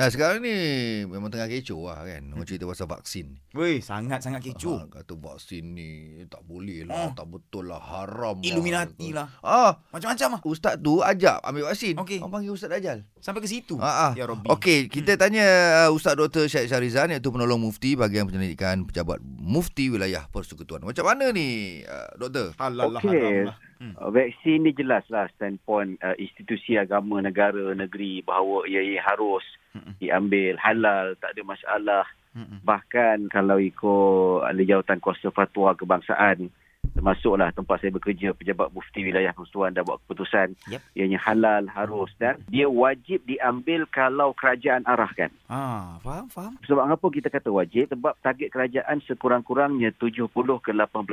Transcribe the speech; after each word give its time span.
Nah 0.00 0.08
sekarang 0.08 0.40
ni 0.40 0.56
memang 1.04 1.28
tengah 1.28 1.44
kecoh 1.44 1.92
lah 1.92 2.08
kan. 2.08 2.32
Orang 2.32 2.48
cerita 2.48 2.64
pasal 2.64 2.88
vaksin. 2.88 3.36
Weh, 3.52 3.84
sangat-sangat 3.84 4.40
kecoh. 4.40 4.80
Ha, 4.80 5.04
kata 5.04 5.12
vaksin 5.12 5.76
ni 5.76 5.88
tak 6.24 6.40
boleh 6.40 6.88
lah, 6.88 6.96
Oh. 6.96 7.10
tak 7.12 7.28
betul 7.28 7.68
lah, 7.68 7.76
haram 7.76 8.40
Illuminati 8.40 9.12
lah. 9.12 9.28
lah. 9.44 9.44
Ah, 9.44 9.72
Macam-macam 9.92 10.28
lah. 10.32 10.40
ustaz 10.48 10.80
tu 10.80 11.04
ajak 11.04 11.44
ambil 11.44 11.68
vaksin. 11.68 12.00
Okey. 12.00 12.16
Orang 12.24 12.32
panggil 12.32 12.56
ustaz 12.56 12.72
Dajjal. 12.72 13.04
Sampai 13.20 13.44
ke 13.44 13.48
situ. 13.52 13.76
Ha 13.76 14.08
ah. 14.08 14.12
Ya 14.16 14.24
Rabbi. 14.24 14.48
Okey, 14.48 14.88
kita 14.88 15.20
tanya 15.20 15.44
uh, 15.84 15.90
Ustaz 15.92 16.16
Dr. 16.16 16.48
Syed 16.48 16.72
Syarizan 16.72 17.12
iaitu 17.12 17.28
penolong 17.28 17.60
mufti 17.60 17.92
bahagian 17.92 18.24
penyelidikan 18.24 18.88
pejabat 18.88 19.20
mufti 19.20 19.92
wilayah 19.92 20.24
Persekutuan. 20.32 20.80
Macam 20.80 21.04
mana 21.04 21.28
ni 21.28 21.84
uh, 21.84 22.08
doktor? 22.16 22.56
Halal 22.56 22.96
lah, 22.96 23.04
Okey. 23.04 23.12
haram 23.12 23.52
lah. 23.52 23.56
Hmm. 23.80 23.96
Uh, 23.96 24.12
vaksin 24.12 24.60
ni 24.60 24.76
jelaslah 24.76 25.32
standpoint 25.32 25.96
uh, 26.04 26.12
institusi 26.20 26.76
agama 26.76 27.24
negara 27.24 27.72
negeri 27.72 28.20
bahawa 28.20 28.68
ia, 28.68 28.84
ia 28.84 29.00
harus 29.00 29.40
Mm-mm. 29.72 29.96
diambil 29.96 30.60
halal 30.60 31.16
tak 31.16 31.32
ada 31.32 31.42
masalah 31.48 32.04
Mm-mm. 32.36 32.60
bahkan 32.60 33.24
kalau 33.32 33.56
ikut 33.56 34.44
ahli 34.44 34.68
jawatan 34.68 35.00
kuasa 35.00 35.32
fatwa 35.32 35.72
kebangsaan 35.72 36.52
termasuklah 37.00 37.48
tempat 37.50 37.80
saya 37.80 37.88
bekerja 37.90 38.36
pejabat 38.36 38.68
mufti 38.70 39.00
wilayah 39.00 39.32
persekutuan 39.32 39.72
dah 39.72 39.80
buat 39.80 39.96
keputusan 40.04 40.52
Yep. 40.68 40.80
ianya 40.94 41.16
halal 41.18 41.64
harus 41.66 42.12
dan 42.14 42.36
dia 42.46 42.68
wajib 42.68 43.24
diambil 43.24 43.88
kalau 43.88 44.36
kerajaan 44.36 44.84
arahkan 44.84 45.32
Ah, 45.48 45.96
faham, 45.98 46.28
faham. 46.28 46.52
sebab 46.62 46.84
apa 46.86 47.06
kita 47.08 47.26
kata 47.26 47.48
wajib 47.48 47.88
sebab 47.88 48.12
target 48.20 48.52
kerajaan 48.52 49.00
sekurang-kurangnya 49.02 49.96
70 49.96 50.28
ke 50.60 50.70
80% 50.70 51.08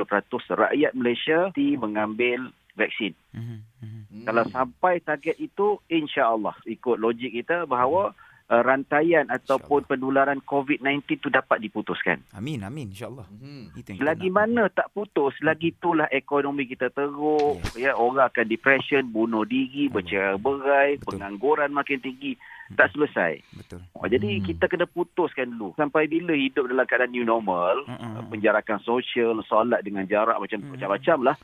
rakyat 0.54 0.92
Malaysia 0.92 1.48
mesti 1.48 1.68
mengambil 1.74 2.52
vaksin 2.76 3.16
Mhm, 3.32 3.58
mhm. 3.80 4.00
Hmm. 4.08 4.24
kalau 4.24 4.44
sampai 4.46 5.00
target 5.00 5.36
itu, 5.36 5.80
insya-Allah 5.86 6.52
ikut 6.64 6.96
logik 6.96 7.32
kita 7.32 7.64
bahawa 7.64 8.12
uh, 8.48 8.62
rantaian 8.62 9.28
ataupun 9.28 9.84
penularan 9.84 10.40
COVID-19 10.40 11.04
itu 11.10 11.28
dapat 11.28 11.60
diputuskan. 11.60 12.24
Amin, 12.32 12.60
amin. 12.60 12.90
InsyaAllah. 12.90 13.28
Hmm. 13.28 13.68
Lagi 14.00 14.28
nak. 14.28 14.34
mana 14.34 14.62
tak 14.68 14.88
putus, 14.90 15.36
lagi 15.40 15.70
itulah 15.70 16.08
ekonomi 16.08 16.64
kita 16.64 16.88
teruk. 16.88 17.60
Ya, 17.74 17.92
orang 17.92 18.26
akan 18.26 18.46
depression, 18.46 19.08
bunuh 19.08 19.44
diri, 19.44 19.88
bercerai-berai, 19.88 20.98
Betul. 20.98 21.08
pengangguran 21.16 21.70
makin 21.70 22.00
tinggi. 22.00 22.34
Tak 22.68 22.92
selesai. 22.92 23.40
Betul. 23.56 23.80
Oh, 23.96 24.04
jadi 24.04 24.28
Hmm. 24.28 24.44
kita 24.44 24.68
kena 24.68 24.84
putuskan 24.84 25.56
dulu. 25.56 25.72
Sampai 25.74 26.04
bila 26.04 26.36
hidup 26.36 26.68
dalam 26.68 26.84
keadaan 26.84 27.16
new 27.16 27.24
normal, 27.24 27.80
Mm-mm. 27.88 28.28
penjarakan 28.28 28.76
sosial, 28.84 29.40
solat 29.48 29.80
dengan 29.80 30.04
jarak 30.04 30.36
macam 30.36 30.60
Hmm. 30.60 30.76
macam-macam 30.76 31.32
lah. 31.32 31.36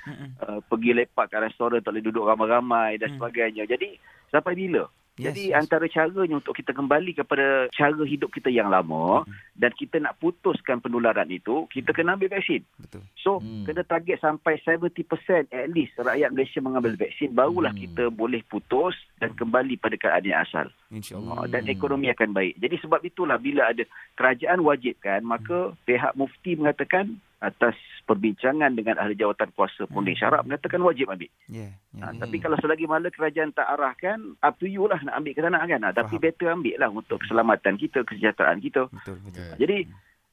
Uh, 0.44 0.60
pergi 0.68 0.92
lepak 0.92 1.32
kat 1.32 1.40
restoran 1.40 1.80
tak 1.80 1.96
boleh 1.96 2.04
duduk 2.04 2.28
ramai-ramai 2.28 3.00
dan 3.00 3.08
Hmm. 3.08 3.16
sebagainya. 3.16 3.64
Jadi 3.64 3.96
sampai 4.28 4.52
bila? 4.52 4.84
Yes, 5.14 5.30
Jadi 5.30 5.54
yes. 5.54 5.62
antara 5.62 5.86
caranya 5.86 6.42
untuk 6.42 6.58
kita 6.58 6.74
kembali 6.74 7.14
kepada 7.14 7.70
cara 7.70 8.02
hidup 8.02 8.34
kita 8.34 8.50
yang 8.50 8.66
lama 8.66 9.22
Hmm. 9.22 9.30
dan 9.54 9.70
kita 9.70 10.02
nak 10.02 10.18
putuskan 10.18 10.82
penularan 10.82 11.30
itu, 11.30 11.70
kita 11.70 11.94
kena 11.94 12.18
ambil 12.18 12.34
vaksin. 12.34 12.66
Betul. 12.82 13.06
So, 13.24 13.40
Hmm. 13.40 13.64
kena 13.64 13.80
target 13.82 14.20
sampai 14.20 14.60
70% 14.60 15.48
at 15.48 15.72
least 15.72 15.96
rakyat 15.96 16.28
Malaysia 16.28 16.60
mengambil 16.60 16.92
vaksin 16.92 17.32
barulah 17.32 17.72
Hmm. 17.72 17.80
kita 17.80 18.04
boleh 18.12 18.44
putus 18.44 18.92
dan 19.16 19.32
kembali 19.32 19.80
pada 19.80 19.96
keadaan 19.96 20.28
yang 20.28 20.44
asal. 20.44 20.68
InsyaAllah. 20.92 21.32
Uh, 21.34 21.46
dan 21.48 21.64
Hmm. 21.64 21.72
ekonomi 21.72 22.06
akan 22.06 22.30
baik. 22.30 22.60
Jadi 22.60 22.76
sebab 22.78 23.00
itulah 23.00 23.40
bila 23.40 23.72
ada 23.72 23.80
kerajaan 24.12 24.60
wajibkan, 24.60 25.24
maka 25.24 25.72
Hmm. 25.72 25.76
pihak 25.82 26.12
mufti 26.12 26.52
mengatakan 26.52 27.16
atas 27.40 27.76
perbincangan 28.04 28.72
dengan 28.72 28.96
ahli 28.96 29.12
jawatan 29.14 29.52
kuasa 29.52 29.84
punding 29.86 30.12
Hmm. 30.12 30.22
syarak 30.22 30.44
mengatakan 30.44 30.80
wajib 30.80 31.08
ambil. 31.08 31.28
Ya, 31.46 31.72
ya. 31.92 32.00
Ha, 32.00 32.12
Hmm. 32.12 32.20
Tapi 32.20 32.36
kalau 32.38 32.56
selagi 32.56 32.84
mana 32.84 33.08
kerajaan 33.08 33.52
tak 33.52 33.68
arahkan, 33.70 34.36
up 34.38 34.56
to 34.56 34.64
you 34.64 34.84
lah 34.84 35.00
nak 35.00 35.16
ambil 35.16 35.32
ke 35.32 35.40
tak 35.40 35.48
nak 35.48 35.64
kan. 35.64 35.80
Ha, 35.80 35.92
tapi 35.92 36.14
Faham. 36.14 36.24
better 36.24 36.48
ambil 36.50 36.76
lah 36.76 36.90
untuk 36.90 37.16
keselamatan 37.20 37.74
kita, 37.74 38.00
kesejahteraan 38.02 38.60
kita. 38.60 38.88
Betul, 38.90 39.16
betul. 39.24 39.48
Jadi 39.56 39.78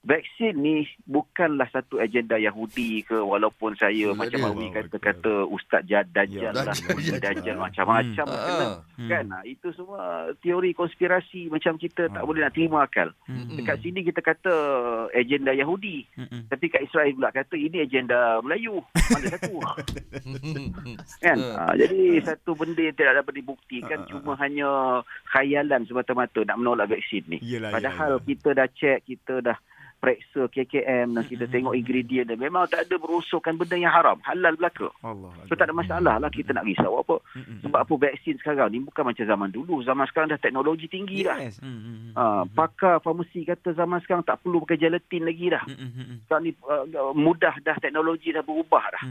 vaksin 0.02 0.58
ni 0.58 0.76
bukanlah 1.04 1.70
satu 1.70 1.96
agenda 1.96 2.34
Yahudi 2.34 3.02
ke 3.02 3.14
walaupun 3.14 3.74
saya 3.76 3.94
Ya, 3.94 4.18
macam 4.18 4.34
dia. 4.34 4.50
Awi 4.50 4.66
Oh, 4.66 4.74
kata-kata 4.74 5.34
Ustaz 5.46 5.86
Jad 5.86 6.10
Dajjal 6.10 6.42
Ya, 6.42 6.52
lah, 6.52 6.66
Dajjal, 6.68 6.98
Dajjal. 6.98 7.20
Dajjal 7.22 7.56
macam-macam 7.56 8.26
Ah, 8.26 8.40
kena. 8.42 8.68
Hmm. 8.98 9.08
Kan? 9.08 9.26
Ha, 9.30 9.38
itu 9.46 9.68
semua 9.72 10.02
teori 10.38 10.72
konspirasi 10.72 11.48
macam 11.48 11.76
kita 11.76 12.08
tak 12.08 12.18
Ah. 12.18 12.26
boleh 12.26 12.42
nak 12.42 12.52
terima 12.52 12.82
akal. 12.82 13.14
Hmm. 13.26 13.54
Dekat 13.54 13.78
sini 13.80 14.02
kita 14.02 14.20
kata 14.20 14.54
agenda 15.12 15.54
Yahudi. 15.54 16.02
Mm-mm. 16.16 16.50
Tapi 16.50 16.66
kat 16.68 16.82
Israel 16.82 17.14
pula 17.14 17.30
kata 17.30 17.54
ini 17.54 17.78
agenda 17.80 18.42
Melayu. 18.42 18.82
Mana 19.08 19.28
satu? 19.30 19.54
kan? 21.24 21.38
Ha, 21.38 21.78
jadi 21.78 22.00
satu 22.24 22.52
benda 22.54 22.82
yang 22.82 22.96
tidak 22.96 23.22
dapat 23.22 23.34
dibuktikan 23.36 23.90
Ah, 23.94 24.04
ah, 24.04 24.10
cuma 24.10 24.32
hanya 24.36 24.70
khayalan 25.28 25.86
semata-mata 25.86 26.42
nak 26.42 26.58
menolak 26.58 26.90
vaksin 26.90 27.22
ni. 27.28 27.38
Yelah, 27.40 27.70
Padahal 27.70 28.18
yelah, 28.18 28.26
kita 28.26 28.50
dah 28.52 28.68
check, 28.72 29.00
kita 29.06 29.44
dah 29.44 29.58
periksa 30.02 30.50
KKM 30.50 31.14
dan 31.14 31.24
kita 31.30 31.46
Mm-mm. 31.46 31.54
tengok 31.54 31.74
ingredient 31.78 32.26
dia. 32.34 32.34
Memang 32.34 32.66
tak 32.66 32.90
ada 32.90 32.98
berunsurkan 32.98 33.54
benda 33.54 33.78
yang 33.78 33.94
haram. 33.94 34.18
Halal 34.26 34.58
belaka. 34.58 34.90
Allah. 35.06 35.30
So 35.46 35.54
tak 35.54 35.70
ada 35.70 35.78
masalah 35.78 36.18
lah 36.18 36.34
kita 36.34 36.58
nak 36.58 36.66
risau 36.66 36.98
apa. 36.98 37.22
Mm-mm. 37.38 37.62
Sebab 37.62 37.80
apa 37.86 37.94
vaksin 37.94 38.42
sekarang 38.42 38.74
ni 38.74 38.82
bukan 38.82 39.06
macam 39.06 39.26
zaman 39.30 39.54
dulu. 39.54 39.86
Zaman 39.86 40.10
sekarang 40.10 40.34
dah 40.34 40.42
teknologi 40.42 40.90
tinggi 40.90 41.22
dah. 41.22 41.38
Yes. 41.38 41.62
Ha, 42.18 42.50
pakar 42.50 42.98
farmasi 43.06 43.46
kata 43.46 43.78
zaman 43.78 44.02
sekarang 44.02 44.26
tak 44.26 44.42
perlu 44.42 44.66
pakai 44.66 44.82
gelatin 44.82 45.22
lagi 45.22 45.54
dah. 45.54 45.64
Sekarang 46.26 46.44
ni 46.50 46.52
uh, 46.66 47.14
mudah 47.14 47.54
dah 47.62 47.78
teknologi 47.78 48.34
dah 48.34 48.42
berubah 48.42 48.84
dah. 48.98 49.06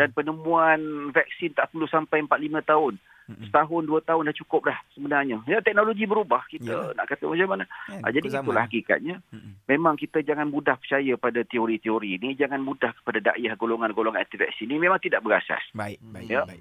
Dan 0.00 0.08
penemuan 0.16 1.12
vaksin 1.12 1.52
tak 1.52 1.68
perlu 1.68 1.84
sampai 1.84 2.24
4-5 2.24 2.64
tahun. 2.64 2.94
Mm-mm. 3.30 3.48
Setahun, 3.48 3.82
dua 3.86 4.02
tahun 4.02 4.28
dah 4.28 4.36
cukup 4.36 4.68
dah 4.68 4.78
sebenarnya. 4.92 5.40
Ya 5.46 5.62
teknologi 5.62 6.04
berubah. 6.04 6.42
Kita 6.50 6.68
Yalah. 6.68 6.92
nak 6.92 7.06
kata 7.08 7.24
macam 7.24 7.48
mana. 7.48 7.64
Kan, 7.88 8.02
Ha, 8.02 8.10
jadi 8.12 8.28
zaman. 8.28 8.44
itulah 8.44 8.62
hakikatnya. 8.66 9.16
Mm-mm. 9.32 9.52
Memang 9.64 9.94
kita 9.96 10.20
jangan 10.20 10.50
mudah 10.50 10.76
percaya 10.76 11.14
pada 11.16 11.40
teori-teori 11.40 12.20
ni. 12.20 12.36
Jangan 12.36 12.60
mudah 12.60 12.92
kepada 12.92 13.32
dakwah 13.32 13.54
golongan-golongan 13.56 14.20
anti 14.20 14.36
vaksin 14.36 14.68
ni. 14.68 14.76
Memang 14.76 15.00
tidak 15.00 15.24
berasas. 15.24 15.62
Baik, 15.72 15.96
baik, 16.04 16.28
Ya. 16.28 16.44
baik. 16.44 16.60